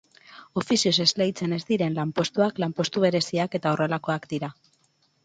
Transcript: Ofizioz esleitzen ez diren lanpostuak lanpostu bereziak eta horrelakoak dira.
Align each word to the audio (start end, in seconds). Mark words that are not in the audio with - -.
Ofizioz 0.59 0.93
esleitzen 1.03 1.53
ez 1.57 1.59
diren 1.67 1.97
lanpostuak 1.97 2.63
lanpostu 2.63 3.05
bereziak 3.05 3.59
eta 3.61 3.75
horrelakoak 3.75 4.27
dira. 4.33 4.51